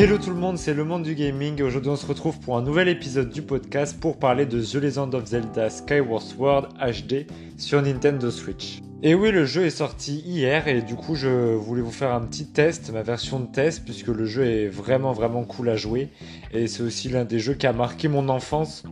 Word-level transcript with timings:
Hello 0.00 0.16
tout 0.16 0.30
le 0.30 0.36
monde, 0.36 0.58
c'est 0.58 0.74
le 0.74 0.84
monde 0.84 1.02
du 1.02 1.16
gaming. 1.16 1.60
Aujourd'hui, 1.60 1.90
on 1.90 1.96
se 1.96 2.06
retrouve 2.06 2.38
pour 2.38 2.56
un 2.56 2.62
nouvel 2.62 2.86
épisode 2.86 3.30
du 3.30 3.42
podcast 3.42 3.98
pour 3.98 4.16
parler 4.16 4.46
de 4.46 4.62
The 4.62 4.74
Legend 4.74 5.12
of 5.12 5.24
Zelda 5.24 5.68
Skyward 5.68 6.22
Sword 6.22 6.68
HD 6.78 7.26
sur 7.56 7.82
Nintendo 7.82 8.30
Switch. 8.30 8.78
Et 9.00 9.14
oui, 9.14 9.30
le 9.30 9.44
jeu 9.44 9.64
est 9.64 9.70
sorti 9.70 10.24
hier 10.26 10.66
et 10.66 10.82
du 10.82 10.96
coup, 10.96 11.14
je 11.14 11.28
voulais 11.54 11.82
vous 11.82 11.92
faire 11.92 12.12
un 12.12 12.20
petit 12.20 12.46
test, 12.46 12.90
ma 12.92 13.02
version 13.02 13.38
de 13.38 13.46
test, 13.46 13.84
puisque 13.84 14.08
le 14.08 14.24
jeu 14.24 14.44
est 14.44 14.66
vraiment 14.66 15.12
vraiment 15.12 15.44
cool 15.44 15.68
à 15.68 15.76
jouer. 15.76 16.08
Et 16.52 16.66
c'est 16.66 16.82
aussi 16.82 17.08
l'un 17.08 17.24
des 17.24 17.38
jeux 17.38 17.54
qui 17.54 17.68
a 17.68 17.72
marqué 17.72 18.08
mon 18.08 18.28
enfance, 18.28 18.82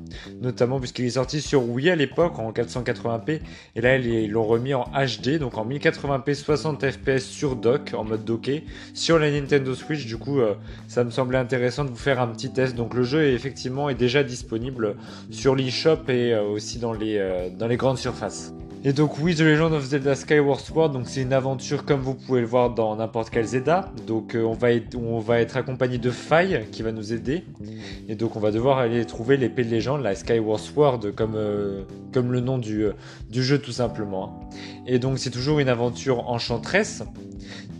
notamment 0.40 0.78
puisqu'il 0.78 1.06
est 1.06 1.10
sorti 1.10 1.40
sur 1.40 1.68
Wii 1.68 1.90
à 1.90 1.96
l'époque 1.96 2.38
en 2.38 2.52
480p. 2.52 3.40
Et 3.74 3.80
là, 3.80 3.96
ils 3.96 4.30
l'ont 4.30 4.44
remis 4.44 4.74
en 4.74 4.84
HD, 4.84 5.38
donc 5.40 5.58
en 5.58 5.66
1080p 5.66 6.34
60 6.34 6.88
fps 6.88 7.24
sur 7.24 7.56
dock, 7.56 7.92
en 7.92 8.04
mode 8.04 8.24
docké, 8.24 8.62
sur 8.94 9.18
la 9.18 9.28
Nintendo 9.28 9.74
Switch. 9.74 10.06
Du 10.06 10.18
coup, 10.18 10.38
euh, 10.38 10.54
ça 10.86 11.02
me 11.02 11.10
semblait 11.10 11.38
intéressant 11.38 11.84
de 11.84 11.90
vous 11.90 11.96
faire 11.96 12.20
un 12.20 12.28
petit 12.28 12.52
test. 12.52 12.76
Donc 12.76 12.94
le 12.94 13.02
jeu 13.02 13.24
est 13.24 13.32
effectivement 13.32 13.88
est 13.88 13.96
déjà 13.96 14.22
disponible 14.22 14.94
sur 15.30 15.56
l'eShop 15.56 16.08
et 16.08 16.32
euh, 16.32 16.44
aussi 16.44 16.78
dans 16.78 16.92
les, 16.92 17.16
euh, 17.18 17.48
dans 17.50 17.66
les 17.66 17.76
grandes 17.76 17.98
surfaces. 17.98 18.52
Et 18.88 18.92
donc 18.92 19.18
oui, 19.18 19.34
The 19.34 19.40
Legend 19.40 19.72
of 19.72 19.84
Zelda 19.84 20.14
Skyward 20.14 20.60
Sword, 20.60 20.90
donc 20.90 21.08
c'est 21.08 21.22
une 21.22 21.32
aventure 21.32 21.84
comme 21.84 21.98
vous 21.98 22.14
pouvez 22.14 22.40
le 22.40 22.46
voir 22.46 22.72
dans 22.72 22.94
n'importe 22.94 23.30
quel 23.30 23.44
Zelda. 23.44 23.90
Donc 24.06 24.36
euh, 24.36 24.44
on, 24.44 24.52
va 25.18 25.40
être, 25.40 25.56
accompagné 25.56 25.98
de 25.98 26.10
Faille 26.12 26.64
qui 26.70 26.84
va 26.84 26.92
nous 26.92 27.12
aider. 27.12 27.42
Et 28.08 28.14
donc 28.14 28.36
on 28.36 28.38
va 28.38 28.52
devoir 28.52 28.78
aller 28.78 29.04
trouver 29.04 29.38
l'épée 29.38 29.64
de 29.64 29.70
légende, 29.70 30.04
la 30.04 30.14
Skyward 30.14 30.60
Sword, 30.60 31.00
comme, 31.16 31.34
euh, 31.34 31.82
comme 32.12 32.30
le 32.30 32.38
nom 32.38 32.58
du, 32.58 32.84
euh, 32.84 32.92
du 33.28 33.42
jeu 33.42 33.58
tout 33.58 33.72
simplement. 33.72 34.48
Et 34.86 35.00
donc 35.00 35.18
c'est 35.18 35.30
toujours 35.30 35.58
une 35.58 35.68
aventure 35.68 36.30
enchanteresse. 36.30 37.02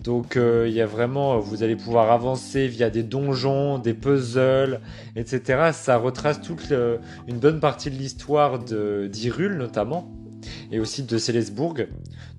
Donc 0.02 0.36
il 0.36 0.72
y 0.72 0.80
a 0.80 0.86
vraiment, 0.86 1.38
vous 1.38 1.62
allez 1.62 1.76
pouvoir 1.76 2.10
avancer 2.10 2.66
via 2.66 2.90
des 2.90 3.04
donjons, 3.04 3.78
des 3.78 3.94
puzzles, 3.94 4.80
etc. 5.14 5.70
Ça 5.72 5.98
retrace 5.98 6.40
toute 6.40 6.72
une 7.28 7.38
bonne 7.38 7.58
partie 7.58 7.90
de 7.90 7.96
l'histoire 7.96 8.58
d'Hyrule 8.60 9.56
notamment 9.56 10.08
et 10.72 10.80
aussi 10.80 11.02
de 11.02 11.18
Célesbourg. 11.18 11.74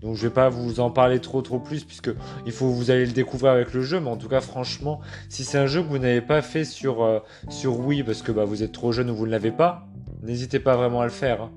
Donc 0.02 0.16
je 0.16 0.24
vais 0.24 0.34
pas 0.34 0.50
vous 0.50 0.80
en 0.80 0.90
parler 0.90 1.20
trop 1.20 1.42
trop 1.42 1.60
plus 1.60 1.84
puisque 1.84 2.10
il 2.46 2.52
faut 2.52 2.68
vous 2.68 2.92
allez 2.92 3.06
le 3.06 3.12
découvrir 3.12 3.52
avec 3.52 3.74
le 3.74 3.82
jeu, 3.82 4.00
mais 4.00 4.10
en 4.10 4.18
tout 4.18 4.30
cas 4.30 4.42
franchement, 4.42 5.00
si 5.30 5.44
c'est 5.44 5.58
un 5.58 5.68
jeu 5.68 5.82
que 5.82 5.88
vous 5.88 5.98
n'avez 5.98 6.22
pas 6.22 6.42
fait 6.42 6.66
sur 6.66 7.04
euh, 7.04 7.20
Wii 7.66 8.04
parce 8.04 8.22
que 8.22 8.32
bah, 8.32 8.46
vous 8.46 8.64
êtes 8.64 8.72
trop 8.72 8.92
jeune 8.92 9.10
ou 9.10 9.16
vous 9.16 9.26
ne 9.26 9.32
l'avez 9.32 9.52
pas, 9.52 9.88
n'hésitez 10.24 10.60
pas 10.60 10.76
vraiment 10.76 11.02
à 11.02 11.06
le 11.06 11.12
faire. 11.12 11.42
Hein. 11.44 11.52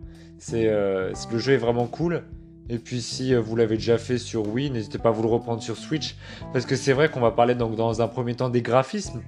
Euh, 0.54 1.12
le 1.30 1.38
jeu 1.38 1.52
est 1.52 1.58
vraiment 1.58 1.86
cool. 1.86 2.22
Et 2.70 2.78
puis 2.78 3.02
si 3.02 3.34
euh, 3.34 3.40
vous 3.40 3.56
l'avez 3.56 3.74
déjà 3.74 3.98
fait 3.98 4.16
sur 4.16 4.46
Wii, 4.46 4.70
n'hésitez 4.70 4.98
pas 4.98 5.08
à 5.08 5.12
vous 5.12 5.22
le 5.22 5.28
reprendre 5.28 5.60
sur 5.60 5.76
Switch. 5.76 6.14
Parce 6.52 6.64
que 6.64 6.76
c'est 6.76 6.92
vrai 6.92 7.10
qu'on 7.10 7.20
va 7.20 7.32
parler 7.32 7.56
donc 7.56 7.74
dans 7.74 8.00
un 8.00 8.06
premier 8.06 8.34
temps 8.34 8.48
des 8.48 8.62
graphismes. 8.62 9.22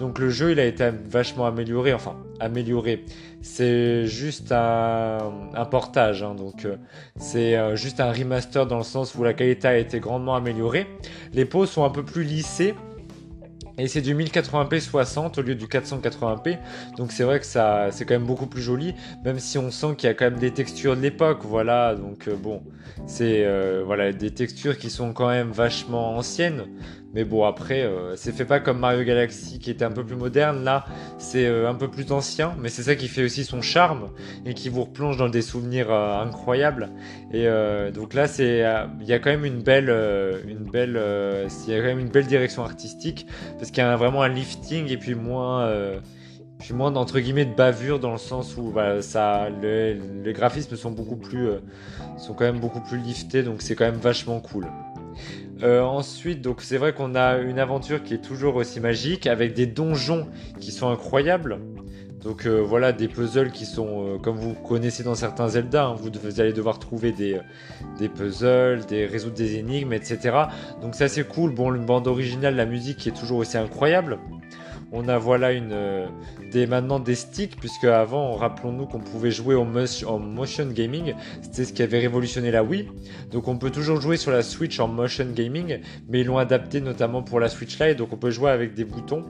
Donc 0.00 0.18
le 0.18 0.28
jeu 0.28 0.50
il 0.50 0.58
a 0.58 0.64
été 0.64 0.90
vachement 1.08 1.46
amélioré. 1.46 1.94
Enfin, 1.94 2.16
amélioré. 2.40 3.04
C'est 3.42 4.06
juste 4.06 4.50
un, 4.50 5.18
portage. 5.70 6.24
Hein. 6.24 6.34
donc 6.34 6.64
euh, 6.64 6.76
c'est 7.16 7.56
euh, 7.56 7.76
juste 7.76 8.00
un 8.00 8.10
remaster 8.10 8.66
dans 8.66 8.78
le 8.78 8.84
sens 8.84 9.14
où 9.14 9.22
la 9.22 9.34
qualité 9.34 9.68
a 9.68 9.78
été 9.78 10.00
grandement 10.00 10.34
améliorée. 10.34 10.88
Les 11.32 11.44
peaux 11.44 11.66
sont 11.66 11.84
un 11.84 11.90
peu 11.90 12.02
plus 12.02 12.24
lissées. 12.24 12.74
Et 13.80 13.88
c'est 13.88 14.02
du 14.02 14.14
1080p 14.14 14.78
60 14.78 15.38
au 15.38 15.42
lieu 15.42 15.54
du 15.54 15.64
480p. 15.64 16.58
Donc 16.98 17.12
c'est 17.12 17.24
vrai 17.24 17.40
que 17.40 17.46
ça, 17.46 17.88
c'est 17.90 18.04
quand 18.04 18.12
même 18.12 18.26
beaucoup 18.26 18.46
plus 18.46 18.60
joli, 18.60 18.94
même 19.24 19.38
si 19.38 19.56
on 19.56 19.70
sent 19.70 19.94
qu'il 19.96 20.06
y 20.06 20.10
a 20.10 20.14
quand 20.14 20.26
même 20.26 20.38
des 20.38 20.50
textures 20.50 20.96
de 20.96 21.00
l'époque. 21.00 21.38
Voilà, 21.44 21.94
donc 21.94 22.28
euh, 22.28 22.36
bon, 22.36 22.62
c'est 23.06 23.42
euh, 23.46 23.82
voilà 23.84 24.12
des 24.12 24.32
textures 24.32 24.76
qui 24.76 24.90
sont 24.90 25.14
quand 25.14 25.28
même 25.28 25.50
vachement 25.50 26.16
anciennes. 26.18 26.66
Mais 27.12 27.24
bon, 27.24 27.44
après, 27.44 27.82
euh, 27.82 28.14
c'est 28.14 28.32
fait 28.32 28.44
pas 28.44 28.60
comme 28.60 28.78
Mario 28.78 29.02
Galaxy 29.02 29.58
qui 29.58 29.70
était 29.70 29.84
un 29.84 29.90
peu 29.90 30.04
plus 30.04 30.14
moderne. 30.14 30.62
Là, 30.62 30.84
c'est 31.18 31.46
euh, 31.46 31.68
un 31.68 31.74
peu 31.74 31.88
plus 31.88 32.12
ancien, 32.12 32.54
mais 32.60 32.68
c'est 32.68 32.84
ça 32.84 32.94
qui 32.94 33.08
fait 33.08 33.24
aussi 33.24 33.44
son 33.44 33.62
charme 33.62 34.10
et 34.46 34.54
qui 34.54 34.68
vous 34.68 34.82
replonge 34.84 35.16
dans 35.16 35.28
des 35.28 35.42
souvenirs 35.42 35.90
euh, 35.90 36.22
incroyables. 36.22 36.90
Et 37.32 37.46
donc 37.92 38.14
là, 38.14 38.26
c'est, 38.26 38.64
il 39.00 39.06
y 39.06 39.12
a 39.12 39.18
quand 39.18 39.30
même 39.30 39.44
une 39.44 39.62
belle, 39.62 39.88
une 40.46 40.64
belle, 40.64 41.00
il 41.68 41.74
y 41.74 41.76
une 41.76 42.08
belle 42.08 42.26
direction 42.26 42.64
artistique 42.64 43.26
parce 43.58 43.70
qu'il 43.70 43.82
y 43.82 43.86
a 43.86 43.96
vraiment 43.96 44.22
un 44.22 44.28
lifting 44.28 44.90
et 44.90 44.96
puis 44.96 45.14
moins 45.14 45.72
moins 46.72 46.90
d'entre 46.90 47.20
guillemets 47.20 47.44
de 47.44 47.54
bavure 47.54 48.00
dans 48.00 48.12
le 48.12 48.18
sens 48.18 48.56
où 48.56 48.70
bah, 48.70 49.00
ça, 49.00 49.48
les 49.62 49.96
graphismes 50.32 50.76
sont 50.76 50.90
beaucoup 50.90 51.16
plus, 51.16 51.48
sont 52.18 52.34
quand 52.34 52.44
même 52.44 52.60
beaucoup 52.60 52.80
plus 52.80 52.98
liftés, 52.98 53.42
donc 53.44 53.62
c'est 53.62 53.76
quand 53.76 53.86
même 53.86 54.00
vachement 54.00 54.40
cool. 54.40 54.66
Euh, 55.62 55.82
ensuite, 55.82 56.40
donc 56.40 56.62
c'est 56.62 56.78
vrai 56.78 56.92
qu'on 56.92 57.14
a 57.14 57.38
une 57.38 57.58
aventure 57.58 58.02
qui 58.02 58.14
est 58.14 58.24
toujours 58.24 58.56
aussi 58.56 58.80
magique, 58.80 59.26
avec 59.26 59.52
des 59.54 59.66
donjons 59.66 60.26
qui 60.58 60.72
sont 60.72 60.88
incroyables. 60.88 61.60
Donc 62.22 62.46
euh, 62.46 62.60
voilà, 62.60 62.92
des 62.92 63.08
puzzles 63.08 63.50
qui 63.50 63.64
sont, 63.64 64.06
euh, 64.06 64.18
comme 64.18 64.36
vous 64.36 64.54
connaissez 64.54 65.02
dans 65.02 65.14
certains 65.14 65.48
Zelda, 65.48 65.86
hein, 65.86 65.96
vous, 65.98 66.40
allez 66.40 66.52
devoir 66.52 66.78
trouver 66.78 67.12
des, 67.12 67.38
des 67.98 68.08
puzzles, 68.08 68.84
des, 68.86 69.06
résoudre 69.06 69.36
des 69.36 69.56
énigmes, 69.56 69.92
etc. 69.92 70.36
Donc 70.82 70.94
c'est 70.94 71.04
assez 71.04 71.24
cool. 71.24 71.54
Bon, 71.54 71.72
une 71.74 71.86
bande 71.86 72.06
originale, 72.06 72.56
la 72.56 72.66
musique 72.66 73.06
est 73.06 73.18
toujours 73.18 73.38
aussi 73.38 73.56
incroyable. 73.56 74.18
On 74.92 75.08
a 75.08 75.18
voilà 75.18 75.52
une, 75.52 75.72
euh, 75.72 76.06
des, 76.52 76.66
maintenant 76.66 76.98
des 76.98 77.14
sticks, 77.14 77.56
puisque 77.56 77.84
avant, 77.84 78.34
rappelons-nous 78.34 78.86
qu'on 78.86 78.98
pouvait 78.98 79.30
jouer 79.30 79.54
en, 79.54 79.64
motion 79.64 80.66
gaming. 80.66 81.14
C'était 81.42 81.64
ce 81.64 81.72
qui 81.72 81.82
avait 81.82 82.00
révolutionné 82.00 82.50
la 82.50 82.64
Wii. 82.64 82.88
Donc 83.30 83.46
on 83.46 83.56
peut 83.56 83.70
toujours 83.70 84.00
jouer 84.00 84.16
sur 84.16 84.32
la 84.32 84.42
Switch 84.42 84.80
en 84.80 84.88
motion 84.88 85.26
gaming, 85.32 85.80
mais 86.08 86.20
ils 86.20 86.26
l'ont 86.26 86.38
adapté 86.38 86.80
notamment 86.80 87.22
pour 87.22 87.38
la 87.38 87.48
Switch 87.48 87.78
Lite. 87.78 87.98
Donc 87.98 88.12
on 88.12 88.16
peut 88.16 88.30
jouer 88.30 88.50
avec 88.50 88.74
des 88.74 88.84
boutons. 88.84 89.24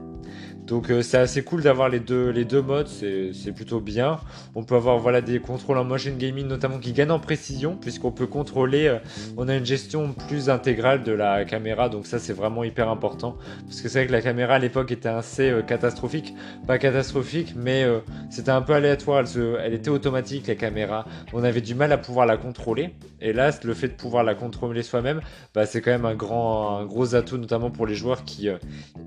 Donc 0.71 0.89
euh, 0.89 1.03
c'est 1.03 1.19
assez 1.19 1.43
cool 1.43 1.63
d'avoir 1.63 1.89
les 1.89 1.99
deux, 1.99 2.31
les 2.31 2.45
deux 2.45 2.63
modes, 2.63 2.87
c'est 2.87 3.53
plutôt 3.53 3.81
bien. 3.81 4.21
On 4.55 4.63
peut 4.63 4.77
avoir 4.77 4.99
voilà, 4.99 5.21
des 5.21 5.41
contrôles 5.41 5.79
en 5.79 5.85
motion 5.85 6.13
gaming 6.17 6.47
notamment 6.47 6.79
qui 6.79 6.93
gagnent 6.93 7.11
en 7.11 7.19
précision 7.19 7.77
puisqu'on 7.77 8.13
peut 8.13 8.29
contrôler, 8.29 8.87
euh, 8.87 8.99
on 9.37 9.49
a 9.49 9.57
une 9.57 9.67
gestion 9.67 10.13
plus 10.29 10.49
intégrale 10.49 11.03
de 11.03 11.11
la 11.11 11.45
caméra. 11.45 11.89
Donc 11.89 12.07
ça 12.07 12.21
c'est 12.21 12.33
vraiment 12.33 12.63
hyper 12.63 12.89
important. 12.89 13.37
Parce 13.67 13.81
que 13.81 13.89
c'est 13.89 13.99
vrai 13.99 14.07
que 14.07 14.13
la 14.13 14.23
caméra 14.23 14.55
à 14.55 14.59
l'époque 14.61 14.93
était 14.93 15.09
assez 15.09 15.51
euh, 15.51 15.63
catastrophique, 15.63 16.35
pas 16.69 16.79
catastrophique 16.79 17.55
mais 17.57 17.85
c'était 18.31 18.53
un 18.53 18.63
peu 18.63 18.75
aléatoire, 18.75 19.25
elle, 19.25 19.57
elle, 19.65 19.75
était 19.75 19.91
automatique 19.91 20.47
la 20.47 20.55
caméra, 20.55 21.05
on 21.33 21.43
avait 21.43 21.61
du 21.61 21.75
mal 21.75 21.91
à 21.91 21.99
pouvoir 21.99 22.27
la 22.27 22.37
contrôler. 22.37 22.91
Et 23.21 23.33
là 23.33 23.51
le 23.65 23.75
fait 23.75 23.89
de 23.89 23.95
pouvoir 23.95 24.23
la 24.23 24.37
contrôler 24.37 24.85
soi-même 24.85 25.21
bah, 25.53 25.67
c'est 25.67 25.81
quand 25.81 25.91
même 25.91 26.07
un, 26.07 26.15
grand, 26.15 26.79
un 26.79 26.87
gros 26.87 27.17
atout 27.17 27.39
notamment 27.39 27.71
pour 27.71 27.87
les 27.87 27.97
joueurs 27.97 28.25
qui, 28.25 28.49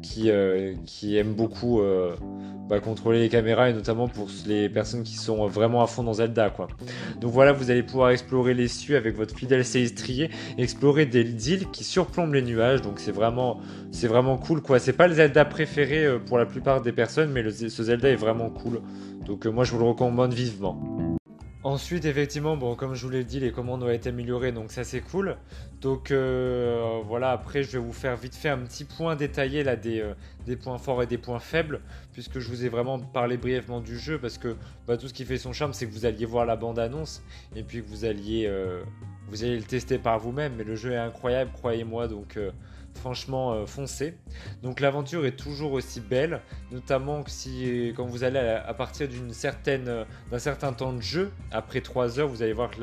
qui, 0.01 0.29
qui 0.85 1.17
aiment 1.17 1.33
beaucoup 1.33 1.52
euh, 1.81 2.15
bah, 2.69 2.79
contrôler 2.79 3.19
les 3.19 3.29
caméras 3.29 3.69
et 3.69 3.73
notamment 3.73 4.07
pour 4.07 4.27
les 4.45 4.69
personnes 4.69 5.03
qui 5.03 5.15
sont 5.15 5.47
vraiment 5.47 5.83
à 5.83 5.87
fond 5.87 6.03
dans 6.03 6.13
Zelda 6.13 6.49
quoi. 6.49 6.67
Donc 7.19 7.31
voilà, 7.31 7.51
vous 7.51 7.69
allez 7.71 7.83
pouvoir 7.83 8.09
explorer 8.09 8.53
les 8.53 8.67
cieux 8.67 8.97
avec 8.97 9.15
votre 9.15 9.35
fidèle 9.35 9.65
Célistrier, 9.65 10.29
explorer 10.57 11.05
des 11.05 11.51
îles 11.51 11.69
qui 11.71 11.83
surplombent 11.83 12.33
les 12.33 12.41
nuages. 12.41 12.81
Donc 12.81 12.99
c'est 12.99 13.11
vraiment 13.11 13.59
c'est 13.91 14.07
vraiment 14.07 14.37
cool 14.37 14.61
quoi. 14.61 14.79
C'est 14.79 14.93
pas 14.93 15.07
le 15.07 15.13
Zelda 15.13 15.45
préféré 15.45 16.05
euh, 16.05 16.19
pour 16.19 16.37
la 16.37 16.45
plupart 16.45 16.81
des 16.81 16.91
personnes, 16.91 17.31
mais 17.31 17.49
ce 17.51 17.83
Zelda 17.83 18.09
est 18.09 18.15
vraiment 18.15 18.49
cool. 18.49 18.81
Donc 19.25 19.45
euh, 19.45 19.51
moi 19.51 19.63
je 19.63 19.71
vous 19.71 19.79
le 19.79 19.85
recommande 19.85 20.33
vivement. 20.33 20.92
Ensuite, 21.63 22.03
effectivement, 22.03 22.57
bon, 22.57 22.75
comme 22.75 22.93
je 22.93 23.05
vous 23.05 23.11
l'ai 23.11 23.23
dit, 23.23 23.39
les 23.39 23.53
commandes 23.53 23.83
ont 23.83 23.89
été 23.89 24.09
améliorées, 24.09 24.51
donc 24.51 24.69
ça 24.69 24.83
c'est 24.83 24.99
cool. 24.99 25.37
Donc 25.79 26.11
euh, 26.11 26.99
voilà, 27.05 27.31
après 27.31 27.63
je 27.63 27.71
vais 27.71 27.77
vous 27.77 27.93
faire 27.93 28.17
vite 28.17 28.35
fait 28.35 28.49
un 28.49 28.57
petit 28.57 28.83
point 28.83 29.15
détaillé 29.15 29.63
là 29.63 29.77
des, 29.77 30.01
euh, 30.01 30.13
des, 30.45 30.57
points 30.57 30.77
forts 30.77 31.03
et 31.03 31.07
des 31.07 31.17
points 31.17 31.39
faibles, 31.39 31.79
puisque 32.11 32.39
je 32.39 32.49
vous 32.49 32.65
ai 32.65 32.69
vraiment 32.69 32.99
parlé 32.99 33.37
brièvement 33.37 33.79
du 33.79 33.97
jeu, 33.97 34.19
parce 34.19 34.37
que 34.37 34.57
bah, 34.87 34.97
tout 34.97 35.07
ce 35.07 35.13
qui 35.13 35.23
fait 35.23 35.37
son 35.37 35.53
charme, 35.53 35.71
c'est 35.71 35.87
que 35.87 35.93
vous 35.93 36.05
alliez 36.05 36.25
voir 36.25 36.45
la 36.45 36.57
bande-annonce, 36.57 37.23
et 37.55 37.63
puis 37.63 37.81
que 37.81 37.87
vous 37.87 38.03
alliez, 38.03 38.45
euh, 38.45 38.83
vous 39.29 39.45
alliez 39.45 39.55
le 39.55 39.63
tester 39.63 39.97
par 39.97 40.19
vous-même, 40.19 40.55
mais 40.57 40.65
le 40.65 40.75
jeu 40.75 40.91
est 40.91 40.97
incroyable, 40.97 41.51
croyez-moi, 41.53 42.09
donc 42.09 42.37
franchement 42.95 43.53
euh, 43.53 43.65
foncez. 43.65 44.15
Donc 44.61 44.79
l'aventure 44.79 45.25
est 45.25 45.35
toujours 45.35 45.73
aussi 45.73 45.99
belle, 45.99 46.41
notamment 46.71 47.23
si 47.27 47.93
quand 47.95 48.05
vous 48.05 48.23
allez 48.23 48.39
à, 48.39 48.73
partir 48.73 49.07
d'une 49.07 49.33
certaine 49.33 49.87
euh, 49.87 50.03
d'un 50.31 50.39
certain 50.39 50.73
temps 50.73 50.93
de 50.93 51.01
jeu, 51.01 51.31
après 51.51 51.81
3 51.81 52.19
heures, 52.19 52.27
vous 52.27 52.43
allez 52.43 52.53
voir 52.53 52.71
que 52.71 52.81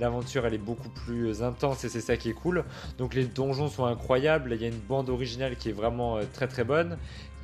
l'aventure 0.00 0.46
elle 0.46 0.54
est 0.54 0.58
beaucoup 0.58 0.88
plus 0.88 1.42
intense 1.42 1.84
et 1.84 1.88
c'est 1.88 2.00
ça 2.00 2.16
qui 2.16 2.30
est 2.30 2.34
cool. 2.34 2.64
Donc 2.98 3.14
les 3.14 3.24
donjons 3.24 3.68
sont 3.68 3.84
incroyables, 3.84 4.52
il 4.54 4.62
y 4.62 4.64
a 4.64 4.68
une 4.68 4.78
bande 4.78 5.10
originale 5.10 5.56
qui 5.56 5.68
est 5.68 5.72
vraiment 5.72 6.16
euh, 6.16 6.22
très 6.32 6.48
très 6.48 6.64
bonne. 6.64 6.96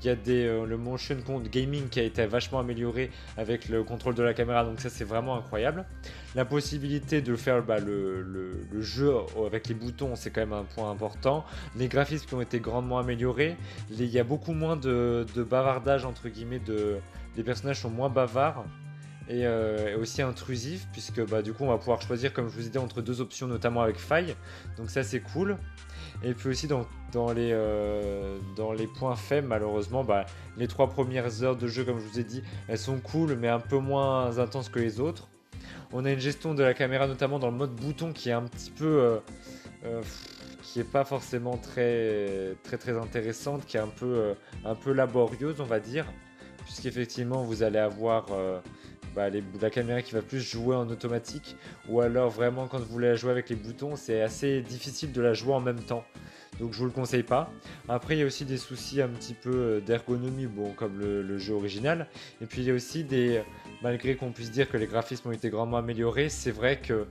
Il 0.03 0.07
y 0.07 0.11
a 0.11 0.17
euh, 0.29 0.67
le 0.67 0.77
motion 0.77 1.17
gaming 1.51 1.89
qui 1.89 2.01
a 2.01 2.03
été 2.03 2.27
vachement 2.27 2.59
amélioré 2.59 3.11
avec 3.39 3.69
le 3.69 3.83
contrôle 3.83 4.15
de 4.15 4.23
la 4.23 4.35
caméra, 4.35 4.63
donc 4.63 4.81
ça 4.81 4.91
c'est 4.91 5.05
vraiment 5.05 5.37
incroyable. 5.37 5.87
La 6.35 6.45
possibilité 6.45 7.23
de 7.23 7.35
faire 7.35 7.63
bah, 7.63 7.79
le, 7.79 8.67
jeu 8.81 9.15
avec 9.47 9.69
les 9.69 9.75
boutons, 9.75 10.17
c'est 10.17 10.31
quand 10.31 10.43
même 10.43 10.53
un 10.53 10.65
point 10.65 10.91
important. 10.91 11.45
Les 11.77 11.89
graphismes 11.89 12.27
qui 12.27 12.35
ont 12.35 12.43
été 12.43 12.61
grandement 12.61 12.99
améliorés. 12.99 13.57
il 13.91 14.05
y 14.05 14.19
a 14.19 14.25
beaucoup 14.25 14.53
moins 14.53 14.77
de, 14.77 15.25
de 15.35 15.43
bavardage, 15.43 16.05
entre 16.05 16.29
guillemets, 16.29 16.59
de, 16.59 16.99
les 17.37 17.43
personnages 17.43 17.81
sont 17.81 17.91
moins 17.91 18.11
bavards. 18.11 18.65
Euh, 19.29 19.93
et, 19.93 19.95
aussi 19.97 20.23
intrusifs 20.23 20.87
puisque 20.93 21.25
bah, 21.27 21.43
du 21.43 21.53
coup 21.53 21.65
on 21.65 21.69
va 21.69 21.79
pouvoir 21.79 22.01
choisir 22.01 22.33
comme 22.33 22.49
je 22.49 22.55
vous 22.55 22.67
ai 22.69 22.71
dit 22.71 22.79
entre 22.79 23.03
deux 23.03 23.21
options 23.21 23.47
notamment 23.47 23.83
avec 23.83 23.99
faille. 23.99 24.37
Donc 24.77 24.91
ça 24.91 25.03
c'est 25.03 25.21
cool. 25.21 25.57
Et 26.23 26.33
puis 26.33 26.49
aussi 26.49 26.67
dans, 26.67 26.87
les, 27.33 27.51
euh, 27.53 28.39
dans 28.57 28.73
les 28.73 28.87
points 28.87 29.17
faibles, 29.17 29.49
malheureusement, 29.49 30.03
bah, 30.03 30.25
les 30.57 30.67
trois 30.67 30.89
premières 30.89 31.43
heures 31.43 31.57
de 31.57 31.67
jeu, 31.67 31.85
comme 31.85 31.99
je 31.99 32.07
vous 32.07 32.19
ai 32.19 32.25
dit, 32.25 32.43
elles 32.69 32.79
sont 32.79 32.99
cool, 33.01 33.37
mais 33.37 33.49
un 33.49 33.61
peu 33.61 33.77
moins 33.77 34.39
intenses 34.39 34.71
que 34.71 34.79
les 34.79 34.99
autres. 34.99 35.29
On 35.93 36.07
a 36.07 36.11
une 36.11 36.19
gestion 36.19 36.55
de 36.55 36.63
la 36.63 36.73
caméra, 36.73 37.07
notamment 37.07 37.39
dans 37.39 37.51
le 37.51 37.57
mode 37.57 37.75
bouton, 37.75 38.13
qui 38.13 38.31
est 38.31 38.33
un 38.33 38.45
petit 38.45 38.71
peu... 38.71 39.21
Euh, 39.85 40.01
qui 40.63 40.81
est 40.81 40.91
pas 40.91 41.05
forcément 41.05 41.59
très 41.59 42.57
très 42.65 42.77
très 42.77 42.99
intéressante, 42.99 43.67
qui 43.67 43.77
est 43.77 43.81
un 43.81 43.87
peu, 43.87 44.35
un 44.65 44.75
peu 44.75 44.93
laborieuse, 44.93 45.61
on 45.61 45.65
va 45.65 45.79
dire, 45.81 46.07
puisqu'effectivement 46.65 47.45
vous 47.45 47.63
allez 47.63 47.79
avoir 47.79 48.27
bah, 49.17 49.31
la 49.63 49.71
caméra 49.71 50.03
qui 50.03 50.13
va 50.13 50.21
plus 50.21 50.41
jouer 50.41 50.77
en 50.77 50.89
automatique, 50.91 51.57
ou 51.89 52.03
alors 52.03 52.29
vraiment 52.29 52.69
quand 52.69 52.79
vous 52.79 52.85
voulez 52.85 53.09
la 53.09 53.17
jouer 53.17 53.31
avec 53.31 53.49
les 53.49 53.57
boutons, 53.57 53.97
c'est 53.97 54.21
assez 54.21 54.61
difficile 54.61 55.11
de 55.11 55.23
la 55.23 55.33
jouer 55.33 55.55
en 55.55 55.61
même 55.61 55.81
temps. 55.81 56.05
Donc 56.61 56.75
je 56.75 56.79
vous 56.79 56.85
le 56.85 56.91
conseille 56.91 57.23
pas. 57.23 57.51
Après 57.89 58.17
il 58.17 58.21
y 58.21 58.23
a 58.23 58.27
aussi 58.27 58.45
des 58.45 58.59
soucis 58.59 59.01
un 59.01 59.09
petit 59.09 59.33
peu 59.33 59.55
euh, 59.55 59.81
d'ergonomie, 59.81 60.47
bon 60.47 60.73
comme 60.73 60.99
le, 60.99 61.39
jeu 61.39 61.55
original. 61.55 62.09
Et 62.43 62.47
puis 62.47 62.61
il 62.61 62.69
y 62.69 62.71
a 62.71 62.75
aussi 62.75 63.05
des, 63.05 63.43
malgré 63.83 64.17
qu'on 64.17 64.33
puisse 64.33 64.51
dire 64.51 64.69
que 64.69 64.77
les 64.77 64.87
graphismes 64.87 65.31
ont 65.31 65.33
été 65.33 65.49
grandement 65.49 65.79
améliorés, 65.79 66.29
c'est 66.29 66.51
vrai 66.51 66.79
que 66.79 67.07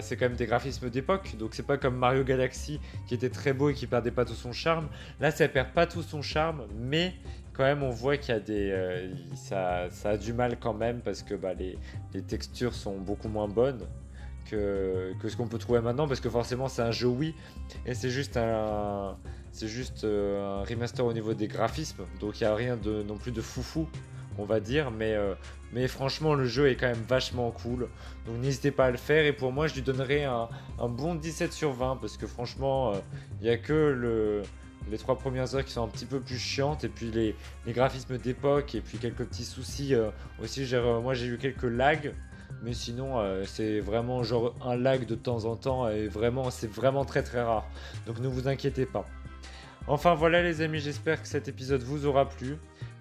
c'est 0.00 0.16
quand 0.16 0.26
même 0.26 0.36
des 0.36 0.46
graphismes 0.46 0.90
d'époque, 0.90 1.36
donc 1.38 1.54
c'est 1.54 1.66
pas 1.66 1.78
comme 1.78 1.96
Mario 1.96 2.24
Galaxy 2.24 2.80
qui 3.06 3.14
était 3.14 3.30
très 3.30 3.52
beau 3.52 3.70
et 3.70 3.74
qui 3.74 3.86
perdait 3.86 4.10
pas 4.10 4.24
tout 4.24 4.34
son 4.34 4.52
charme. 4.52 4.88
Là, 5.20 5.30
ça 5.30 5.48
perd 5.48 5.72
pas 5.72 5.86
tout 5.86 6.02
son 6.02 6.20
charme, 6.20 6.66
mais 6.76 7.14
quand 7.56 7.64
même, 7.64 7.82
on 7.82 7.90
voit 7.90 8.18
qu'il 8.18 8.34
y 8.34 8.36
a 8.36 8.40
des, 8.40 8.70
euh, 8.70 9.14
ça, 9.34 9.88
a 10.04 10.16
du 10.16 10.32
mal 10.32 10.58
quand 10.58 10.74
même 10.74 11.00
parce 11.00 11.22
que 11.22 11.34
bah, 11.34 11.54
les, 11.54 11.78
textures 12.22 12.74
sont 12.74 12.98
beaucoup 12.98 13.28
moins 13.28 13.48
bonnes 13.48 13.86
que, 14.50 15.14
ce 15.26 15.36
qu'on 15.36 15.48
peut 15.48 15.58
trouver 15.58 15.80
maintenant, 15.80 16.06
parce 16.06 16.20
que 16.20 16.28
forcément, 16.28 16.68
c'est 16.68 16.82
un 16.82 16.90
jeu 16.90 17.08
oui 17.08 17.34
et 17.86 17.94
c'est 17.94 18.10
juste 18.10 18.36
un, 18.36 19.16
c'est 19.52 19.68
juste 19.68 20.04
euh, 20.04 20.60
un 20.60 20.64
remaster 20.64 21.04
au 21.04 21.12
niveau 21.12 21.34
des 21.34 21.48
graphismes, 21.48 22.04
donc 22.20 22.40
il 22.40 22.44
n'y 22.44 22.50
a 22.50 22.54
rien 22.54 22.76
de 22.76 23.02
non 23.02 23.16
plus 23.16 23.32
de 23.32 23.40
foufou 23.40 23.88
on 24.38 24.44
va 24.44 24.60
dire, 24.60 24.90
mais, 24.90 25.14
euh, 25.14 25.34
mais 25.72 25.88
franchement 25.88 26.34
le 26.34 26.44
jeu 26.44 26.68
est 26.68 26.76
quand 26.76 26.88
même 26.88 27.04
vachement 27.08 27.50
cool, 27.50 27.88
donc 28.26 28.36
n'hésitez 28.36 28.70
pas 28.70 28.84
à 28.84 28.90
le 28.90 28.98
faire, 28.98 29.24
et 29.24 29.32
pour 29.32 29.50
moi 29.50 29.66
je 29.66 29.74
lui 29.74 29.80
donnerai 29.80 30.24
un, 30.24 30.50
un 30.78 30.88
bon 30.88 31.14
17 31.14 31.54
sur 31.54 31.72
20, 31.72 31.96
parce 31.96 32.18
que 32.18 32.26
franchement 32.26 32.92
il 33.40 33.44
n'y 33.44 33.50
a 33.50 33.56
que 33.56 33.72
le, 33.72 34.42
les 34.90 34.98
trois 34.98 35.18
premières 35.18 35.54
heures 35.54 35.64
qui 35.64 35.72
sont 35.72 35.84
un 35.84 35.88
petit 35.88 36.06
peu 36.06 36.20
plus 36.20 36.38
chiantes 36.38 36.84
et 36.84 36.88
puis 36.88 37.10
les, 37.10 37.34
graphismes 37.72 38.18
d'époque 38.18 38.74
et 38.74 38.80
puis 38.80 38.98
quelques 38.98 39.24
petits 39.24 39.44
soucis 39.44 39.94
euh, 39.94 40.10
aussi 40.42 40.66
moi 41.02 41.14
j'ai 41.14 41.26
eu 41.26 41.38
quelques 41.38 41.64
lags 41.64 42.12
mais 42.62 42.72
sinon 42.72 43.18
euh, 43.18 43.44
c'est 43.46 43.80
vraiment 43.80 44.22
genre 44.22 44.54
un 44.64 44.76
lag 44.76 45.06
de 45.06 45.14
temps 45.14 45.44
en 45.44 45.56
temps 45.56 45.88
et 45.88 46.08
vraiment 46.08 46.50
c'est 46.50 46.70
vraiment 46.70 47.04
très 47.04 47.22
très 47.22 47.42
rare. 47.42 47.66
Donc 48.06 48.18
ne 48.20 48.28
vous 48.28 48.48
inquiétez 48.48 48.86
pas. 48.86 49.06
Enfin 49.86 50.14
voilà 50.14 50.42
les 50.42 50.62
amis 50.62 50.80
j'espère 50.80 51.22
que 51.22 51.28
cet 51.28 51.48
épisode 51.48 51.82
vous 51.82 52.06
aura 52.06 52.28
plu. 52.28 52.56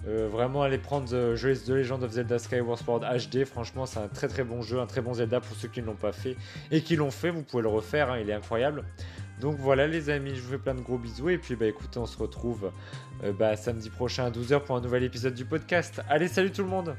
Euh, 0.08 0.28
vraiment 0.32 0.62
allez 0.62 0.78
prendre 0.78 1.08
The, 1.08 1.36
The 1.36 1.70
Legend 1.70 2.04
of 2.04 2.12
Zelda 2.12 2.38
Skyward 2.38 2.78
Sword 2.78 3.02
HD 3.02 3.44
franchement 3.44 3.88
c'est 3.88 3.98
un 3.98 4.08
très 4.08 4.28
très 4.28 4.44
bon 4.44 4.62
jeu 4.62 4.80
un 4.80 4.86
très 4.86 5.02
bon 5.02 5.16
Zelda 5.16 5.40
pour 5.40 5.56
ceux 5.56 5.68
qui 5.68 5.82
ne 5.82 5.88
l'ont 5.88 5.96
pas 5.96 6.12
fait 6.12 6.36
et 6.70 6.82
qui 6.82 6.96
l'ont 6.96 7.12
fait. 7.12 7.32
Vous 7.32 7.42
pouvez 7.42 7.64
le 7.64 7.70
refaire 7.70 8.12
hein, 8.12 8.20
il 8.20 8.30
est 8.30 8.34
incroyable 8.34 8.84
donc 9.42 9.58
voilà 9.58 9.88
les 9.88 10.10
amis, 10.10 10.36
je 10.36 10.42
vous 10.42 10.52
fais 10.52 10.58
plein 10.58 10.76
de 10.76 10.82
gros 10.82 10.98
bisous 10.98 11.30
et 11.30 11.38
puis 11.38 11.56
bah 11.56 11.66
écoutez, 11.66 12.00
on 12.00 12.06
se 12.06 12.18
retrouve 12.18 12.72
euh, 13.24 13.34
bah, 13.34 13.56
samedi 13.56 13.90
prochain 13.90 14.26
à 14.26 14.32
12h 14.32 14.62
pour 14.62 14.76
un 14.76 14.82
nouvel 14.82 15.04
épisode 15.04 15.34
du 15.34 15.46
podcast. 15.46 16.02
Allez, 16.10 16.28
salut 16.28 16.52
tout 16.52 16.64
le 16.64 16.70
monde 16.70 16.96